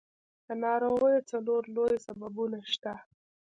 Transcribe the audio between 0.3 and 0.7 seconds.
د